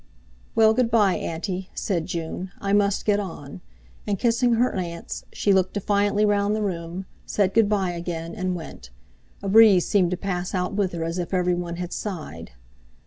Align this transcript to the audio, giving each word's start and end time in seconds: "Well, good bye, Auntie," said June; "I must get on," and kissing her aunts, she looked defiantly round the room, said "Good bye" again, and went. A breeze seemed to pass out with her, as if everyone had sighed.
"Well, 0.55 0.73
good 0.73 0.89
bye, 0.89 1.13
Auntie," 1.13 1.69
said 1.75 2.07
June; 2.07 2.49
"I 2.59 2.73
must 2.73 3.05
get 3.05 3.19
on," 3.19 3.61
and 4.07 4.17
kissing 4.17 4.53
her 4.53 4.73
aunts, 4.73 5.25
she 5.31 5.53
looked 5.53 5.75
defiantly 5.75 6.25
round 6.25 6.55
the 6.55 6.63
room, 6.63 7.05
said 7.23 7.53
"Good 7.53 7.69
bye" 7.69 7.91
again, 7.91 8.33
and 8.33 8.55
went. 8.55 8.89
A 9.43 9.47
breeze 9.47 9.87
seemed 9.87 10.09
to 10.09 10.17
pass 10.17 10.55
out 10.55 10.73
with 10.73 10.93
her, 10.93 11.03
as 11.03 11.19
if 11.19 11.35
everyone 11.35 11.75
had 11.75 11.93
sighed. 11.93 12.53